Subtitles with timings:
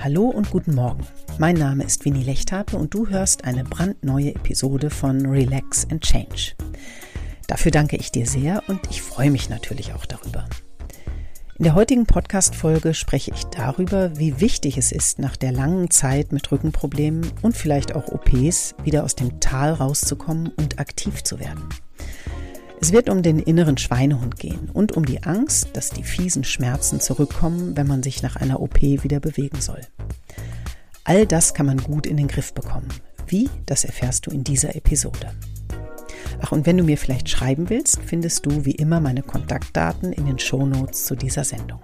[0.00, 1.04] Hallo und guten Morgen.
[1.38, 6.54] Mein Name ist Winnie Lechthape und du hörst eine brandneue Episode von Relax and Change.
[7.48, 10.48] Dafür danke ich dir sehr und ich freue mich natürlich auch darüber.
[11.58, 16.30] In der heutigen Podcast-Folge spreche ich darüber, wie wichtig es ist, nach der langen Zeit
[16.30, 21.68] mit Rückenproblemen und vielleicht auch OPs wieder aus dem Tal rauszukommen und aktiv zu werden.
[22.80, 27.00] Es wird um den inneren Schweinehund gehen und um die Angst, dass die fiesen Schmerzen
[27.00, 29.80] zurückkommen, wenn man sich nach einer OP wieder bewegen soll.
[31.02, 32.88] All das kann man gut in den Griff bekommen.
[33.26, 35.32] Wie, das erfährst du in dieser Episode.
[36.40, 40.26] Ach, und wenn du mir vielleicht schreiben willst, findest du wie immer meine Kontaktdaten in
[40.26, 41.80] den Shownotes zu dieser Sendung.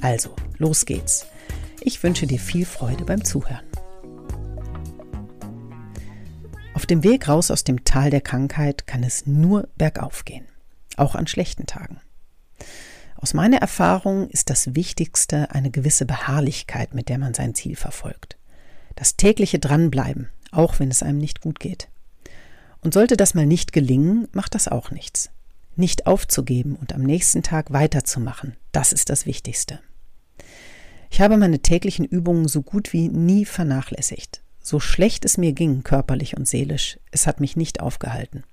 [0.00, 1.26] Also, los geht's.
[1.80, 3.67] Ich wünsche dir viel Freude beim Zuhören.
[6.78, 10.44] Auf dem Weg raus aus dem Tal der Krankheit kann es nur bergauf gehen,
[10.96, 12.00] auch an schlechten Tagen.
[13.16, 18.38] Aus meiner Erfahrung ist das Wichtigste eine gewisse Beharrlichkeit, mit der man sein Ziel verfolgt.
[18.94, 21.88] Das tägliche Dranbleiben, auch wenn es einem nicht gut geht.
[22.80, 25.30] Und sollte das mal nicht gelingen, macht das auch nichts.
[25.74, 29.80] Nicht aufzugeben und am nächsten Tag weiterzumachen, das ist das Wichtigste.
[31.10, 34.42] Ich habe meine täglichen Übungen so gut wie nie vernachlässigt.
[34.68, 38.44] So schlecht es mir ging, körperlich und seelisch, es hat mich nicht aufgehalten.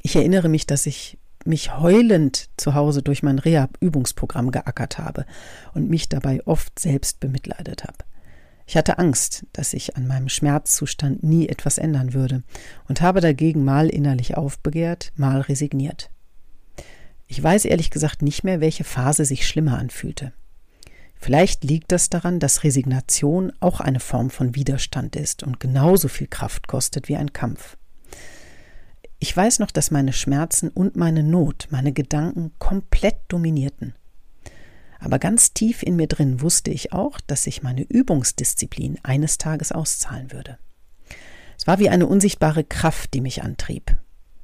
[0.00, 5.26] Ich erinnere mich, dass ich mich heulend zu Hause durch mein Rehab-Übungsprogramm geackert habe
[5.74, 7.98] und mich dabei oft selbst bemitleidet habe.
[8.64, 12.44] Ich hatte Angst, dass sich an meinem Schmerzzustand nie etwas ändern würde
[12.88, 16.08] und habe dagegen mal innerlich aufbegehrt, mal resigniert.
[17.26, 20.32] Ich weiß ehrlich gesagt nicht mehr, welche Phase sich schlimmer anfühlte.
[21.16, 26.26] Vielleicht liegt das daran, dass Resignation auch eine Form von Widerstand ist und genauso viel
[26.26, 27.76] Kraft kostet wie ein Kampf.
[29.18, 33.94] Ich weiß noch, dass meine Schmerzen und meine Not meine Gedanken komplett dominierten.
[34.98, 39.72] Aber ganz tief in mir drin wusste ich auch, dass sich meine Übungsdisziplin eines Tages
[39.72, 40.58] auszahlen würde.
[41.58, 43.96] Es war wie eine unsichtbare Kraft, die mich antrieb.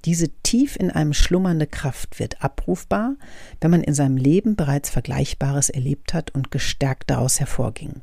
[0.04, 3.16] Diese tief in einem schlummernde Kraft wird abrufbar,
[3.60, 8.02] wenn man in seinem Leben bereits Vergleichbares erlebt hat und gestärkt daraus hervorging.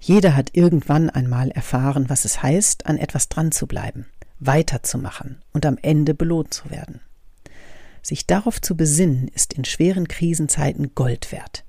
[0.00, 4.06] Jeder hat irgendwann einmal erfahren, was es heißt, an etwas dran zu bleiben,
[4.40, 7.00] weiterzumachen und am Ende belohnt zu werden.
[8.02, 11.64] Sich darauf zu besinnen, ist in schweren Krisenzeiten Gold wert.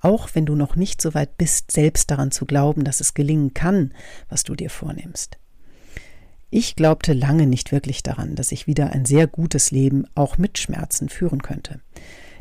[0.00, 3.52] Auch wenn du noch nicht so weit bist, selbst daran zu glauben, dass es gelingen
[3.52, 3.92] kann,
[4.28, 5.38] was du dir vornimmst.
[6.50, 10.58] Ich glaubte lange nicht wirklich daran, dass ich wieder ein sehr gutes Leben auch mit
[10.58, 11.80] Schmerzen führen könnte.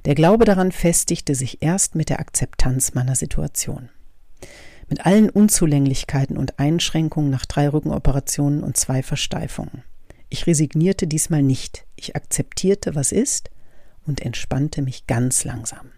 [0.05, 3.89] Der Glaube daran festigte sich erst mit der Akzeptanz meiner Situation.
[4.87, 9.83] Mit allen Unzulänglichkeiten und Einschränkungen nach drei Rückenoperationen und zwei Versteifungen.
[10.29, 11.85] Ich resignierte diesmal nicht.
[11.95, 13.49] Ich akzeptierte, was ist
[14.05, 15.91] und entspannte mich ganz langsam.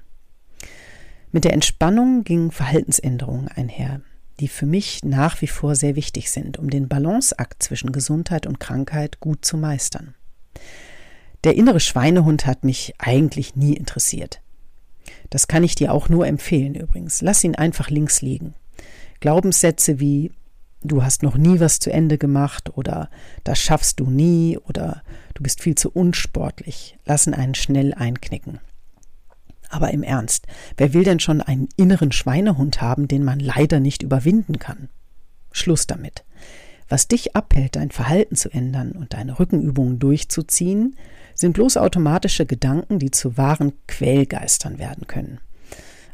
[1.33, 4.01] Mit der Entspannung gingen Verhaltensänderungen einher
[4.39, 8.59] die für mich nach wie vor sehr wichtig sind, um den Balanceakt zwischen Gesundheit und
[8.59, 10.15] Krankheit gut zu meistern.
[11.43, 14.41] Der innere Schweinehund hat mich eigentlich nie interessiert.
[15.29, 17.21] Das kann ich dir auch nur empfehlen übrigens.
[17.21, 18.53] Lass ihn einfach links liegen.
[19.19, 20.31] Glaubenssätze wie
[20.83, 23.09] du hast noch nie was zu Ende gemacht oder
[23.43, 25.01] das schaffst du nie oder
[25.33, 28.59] du bist viel zu unsportlich lassen einen schnell einknicken.
[29.69, 30.47] Aber im Ernst,
[30.77, 34.89] wer will denn schon einen inneren Schweinehund haben, den man leider nicht überwinden kann?
[35.51, 36.23] Schluss damit.
[36.89, 40.95] Was dich abhält, dein Verhalten zu ändern und deine Rückenübungen durchzuziehen,
[41.33, 45.39] sind bloß automatische Gedanken, die zu wahren Quälgeistern werden können.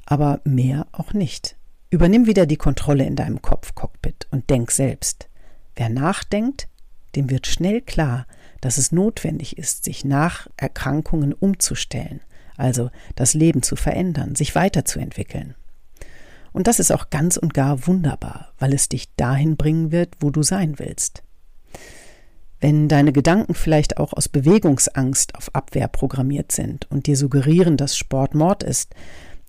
[0.05, 1.55] Aber mehr auch nicht.
[1.91, 5.29] Übernimm wieder die Kontrolle in deinem Kopfcockpit und denk selbst.
[5.75, 6.67] Wer nachdenkt,
[7.15, 8.25] dem wird schnell klar,
[8.59, 12.21] dass es notwendig ist, sich nach Erkrankungen umzustellen–
[12.63, 15.53] also das Leben zu verändern, sich weiterzuentwickeln.
[16.53, 20.29] Und das ist auch ganz und gar wunderbar, weil es dich dahin bringen wird, wo
[20.29, 21.23] du sein willst.
[22.61, 27.97] Wenn deine Gedanken vielleicht auch aus Bewegungsangst auf Abwehr programmiert sind und dir suggerieren, dass
[27.97, 28.95] Sport Mord ist,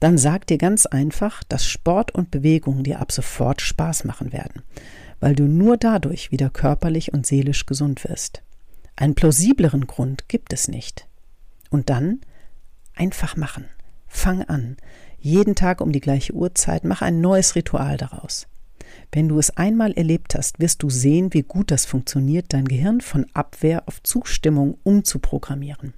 [0.00, 4.62] dann sag dir ganz einfach, dass Sport und Bewegung dir ab sofort Spaß machen werden,
[5.20, 8.43] weil du nur dadurch wieder körperlich und seelisch gesund wirst.
[8.96, 11.06] Einen plausibleren Grund gibt es nicht.
[11.70, 12.20] Und dann
[12.94, 13.67] Einfach machen.
[14.06, 14.76] Fang an.
[15.19, 18.46] Jeden Tag um die gleiche Uhrzeit, mach ein neues Ritual daraus.
[19.11, 23.00] Wenn du es einmal erlebt hast, wirst du sehen, wie gut das funktioniert, dein Gehirn
[23.00, 25.94] von Abwehr auf Zustimmung umzuprogrammieren.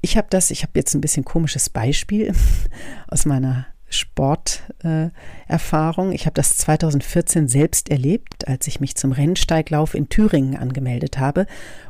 [0.00, 2.32] Ich habe das, ich habe jetzt ein bisschen komisches Beispiel
[3.08, 6.12] aus meiner Sporterfahrung.
[6.12, 11.18] Äh, ich habe das 2014 selbst erlebt, als ich mich zum Rennsteiglauf in Thüringen angemeldet
[11.18, 11.46] habe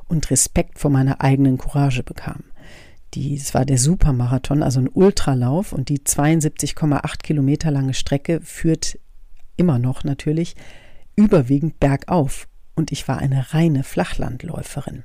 [0.08, 2.44] und Respekt vor meiner eigenen Courage bekam.
[3.14, 8.98] Die, es war der Supermarathon, also ein Ultralauf und die 72,8 Kilometer lange Strecke führt
[9.56, 10.54] immer noch natürlich
[11.14, 15.04] überwiegend bergauf und ich war eine reine Flachlandläuferin.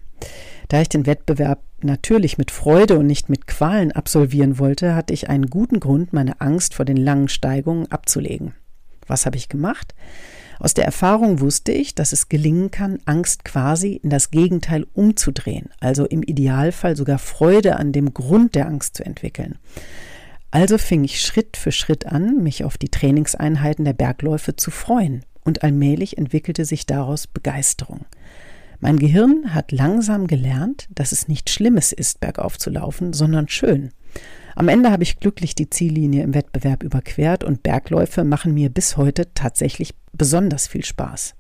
[0.68, 5.30] Da ich den Wettbewerb natürlich mit Freude und nicht mit Qualen absolvieren wollte, hatte ich
[5.30, 8.53] einen guten Grund, meine Angst vor den langen Steigungen abzulegen.
[9.07, 9.95] Was habe ich gemacht?
[10.62, 15.69] Aus der Erfahrung wusste ich, dass es gelingen kann, Angst quasi in das Gegenteil umzudrehen,
[15.80, 19.58] also im Idealfall sogar Freude an dem Grund der Angst zu entwickeln.
[20.52, 25.25] Also fing ich Schritt für Schritt an, mich auf die Trainingseinheiten der Bergläufe zu freuen,
[25.44, 28.06] und allmählich entwickelte sich daraus Begeisterung.
[28.80, 33.94] Mein Gehirn hat langsam gelernt, dass es nicht Schlimmes ist, bergauf zu laufen, sondern schön.
[34.56, 38.98] Am Ende habe ich glücklich die Ziellinie im Wettbewerb überquert und Bergläufe machen mir bis
[38.98, 41.36] heute tatsächlich besonders viel Spaß.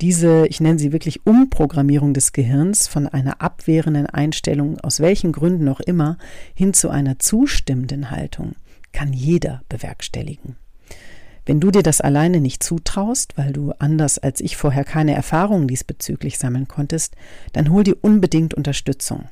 [0.00, 5.68] Diese, ich nenne sie wirklich Umprogrammierung des Gehirns von einer abwehrenden Einstellung, aus welchen Gründen
[5.68, 6.18] auch immer,
[6.54, 8.56] hin zu einer zustimmenden Haltung,
[8.92, 10.56] kann jeder bewerkstelligen.
[11.46, 15.68] Wenn du dir das alleine nicht zutraust, weil du anders als ich vorher keine Erfahrungen
[15.68, 17.14] diesbezüglich sammeln konntest,
[17.52, 19.28] dann hol dir unbedingt Unterstützung.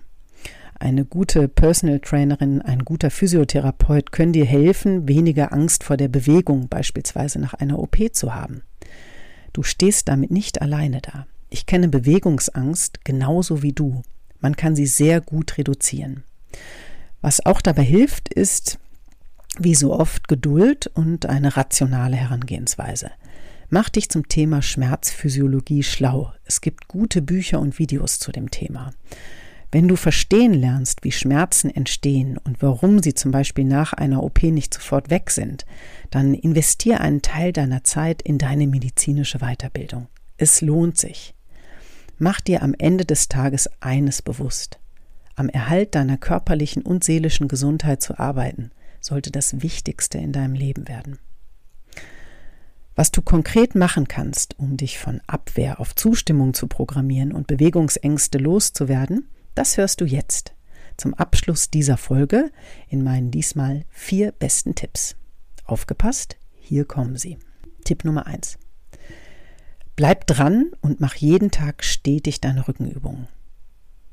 [0.78, 6.68] Eine gute Personal Trainerin, ein guter Physiotherapeut können dir helfen, weniger Angst vor der Bewegung,
[6.68, 8.62] beispielsweise nach einer OP zu haben.
[9.52, 11.26] Du stehst damit nicht alleine da.
[11.48, 14.02] Ich kenne Bewegungsangst genauso wie du.
[14.40, 16.24] Man kann sie sehr gut reduzieren.
[17.20, 18.78] Was auch dabei hilft, ist,
[19.58, 23.12] wie so oft, Geduld und eine rationale Herangehensweise.
[23.70, 26.32] Mach dich zum Thema Schmerzphysiologie schlau.
[26.44, 28.92] Es gibt gute Bücher und Videos zu dem Thema.
[29.74, 34.44] Wenn du verstehen lernst, wie Schmerzen entstehen und warum sie zum Beispiel nach einer OP
[34.44, 35.66] nicht sofort weg sind,
[36.12, 40.06] dann investier einen Teil deiner Zeit in deine medizinische Weiterbildung.
[40.36, 41.34] Es lohnt sich.
[42.18, 44.78] Mach dir am Ende des Tages eines bewusst.
[45.34, 48.70] Am Erhalt deiner körperlichen und seelischen Gesundheit zu arbeiten,
[49.00, 51.18] sollte das Wichtigste in deinem Leben werden.
[52.94, 58.38] Was du konkret machen kannst, um dich von Abwehr auf Zustimmung zu programmieren und Bewegungsängste
[58.38, 60.54] loszuwerden, das hörst du jetzt
[60.96, 62.50] zum Abschluss dieser Folge
[62.88, 65.16] in meinen diesmal vier besten Tipps.
[65.64, 67.38] Aufgepasst, hier kommen sie.
[67.84, 68.58] Tipp Nummer eins:
[69.96, 73.28] Bleib dran und mach jeden Tag stetig deine Rückenübungen.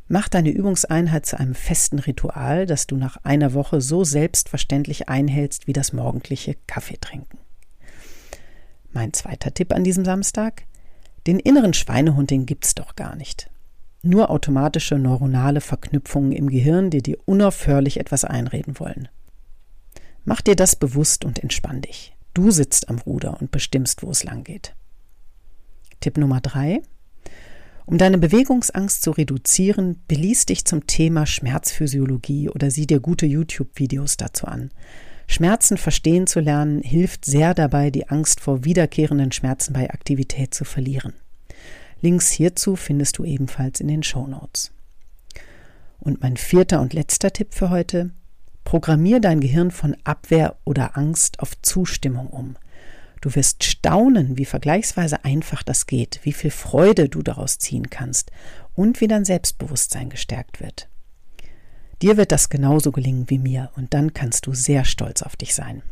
[0.08, 5.68] Mach deine Übungseinheit zu einem festen Ritual, das du nach einer Woche so selbstverständlich einhältst
[5.68, 7.40] wie das morgendliche Kaffeetrinken.
[8.92, 10.64] Mein zweiter Tipp an diesem Samstag:
[11.28, 13.50] Den inneren Schweinehund, den gibt's doch gar nicht.
[14.04, 19.10] Nur automatische neuronale Verknüpfungen im Gehirn, die dir unaufhörlich etwas einreden wollen.
[20.26, 22.16] Mach dir das bewusst und entspann dich.
[22.34, 24.74] Du sitzt am Ruder und bestimmst, wo es lang geht.
[26.00, 26.82] Tipp Nummer drei.
[27.86, 34.18] Um deine Bewegungsangst zu reduzieren, beließ dich zum Thema Schmerzphysiologie oder sieh dir gute YouTube-Videos
[34.18, 34.72] dazu an.
[35.28, 40.66] Schmerzen verstehen zu lernen hilft sehr dabei, die Angst vor wiederkehrenden Schmerzen bei Aktivität zu
[40.66, 41.14] verlieren.
[42.02, 44.72] Links hierzu findest du ebenfalls in den Show Notes.
[46.00, 48.12] Und mein vierter und letzter Tipp für heute.
[48.64, 52.56] Programmier dein Gehirn von Abwehr oder Angst auf Zustimmung um.
[53.22, 58.32] Du wirst staunen, wie vergleichsweise einfach das geht, wie viel Freude du daraus ziehen kannst
[58.74, 60.90] und wie dein Selbstbewusstsein gestärkt wird.
[62.02, 65.54] Dir wird das genauso gelingen wie mir und dann kannst du sehr stolz auf dich
[65.54, 65.84] sein.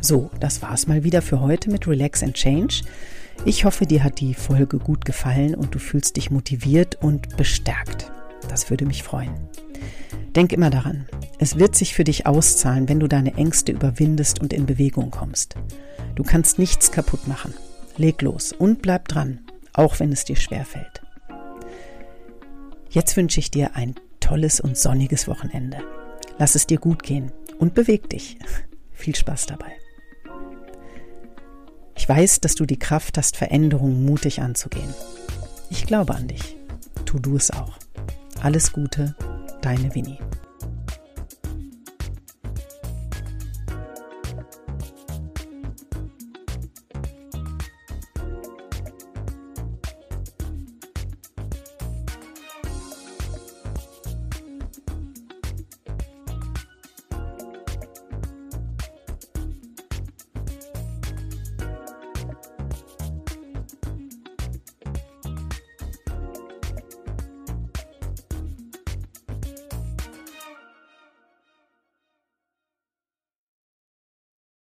[0.00, 2.82] So, das war's mal wieder für heute mit Relax and Change.
[3.44, 8.10] Ich hoffe, dir hat die Folge gut gefallen und du fühlst dich motiviert und bestärkt.
[8.48, 9.32] Das würde mich freuen.
[10.34, 14.52] Denk immer daran, es wird sich für dich auszahlen, wenn du deine Ängste überwindest und
[14.52, 15.54] in Bewegung kommst.
[16.14, 17.54] Du kannst nichts kaputt machen.
[17.96, 19.40] Leg los und bleib dran,
[19.72, 21.02] auch wenn es dir schwerfällt.
[22.90, 25.78] Jetzt wünsche ich dir ein tolles und sonniges Wochenende.
[26.38, 28.38] Lass es dir gut gehen und beweg dich.
[28.92, 29.77] Viel Spaß dabei.
[32.08, 34.94] Ich weiß, dass du die Kraft hast, Veränderungen mutig anzugehen.
[35.68, 36.56] Ich glaube an dich.
[37.04, 37.76] Tu du es auch.
[38.40, 39.14] Alles Gute,
[39.60, 40.16] deine Winnie.